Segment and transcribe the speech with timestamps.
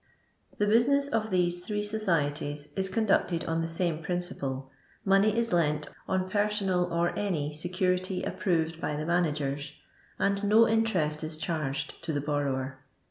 [0.57, 4.71] The business of these three societies is con ducted on the same principle.
[5.05, 9.73] Money is lent on personal or any security approved by the managers,
[10.17, 12.79] and no interest is charged to the borrower.